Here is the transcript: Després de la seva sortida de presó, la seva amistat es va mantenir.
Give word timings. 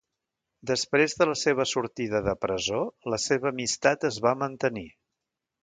Després 0.69 1.13
de 1.19 1.27
la 1.31 1.35
seva 1.41 1.65
sortida 1.73 2.23
de 2.29 2.35
presó, 2.47 2.81
la 3.15 3.21
seva 3.29 3.51
amistat 3.53 4.11
es 4.13 4.21
va 4.29 4.35
mantenir. 4.43 4.87